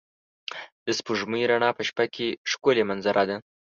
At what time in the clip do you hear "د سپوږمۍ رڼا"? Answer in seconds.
0.85-1.69